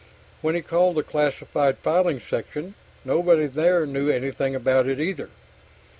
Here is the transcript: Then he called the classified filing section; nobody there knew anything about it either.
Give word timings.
Then 0.41 0.55
he 0.55 0.63
called 0.63 0.95
the 0.95 1.03
classified 1.03 1.77
filing 1.77 2.19
section; 2.19 2.73
nobody 3.05 3.45
there 3.45 3.85
knew 3.85 4.09
anything 4.09 4.55
about 4.55 4.87
it 4.87 4.99
either. 4.99 5.29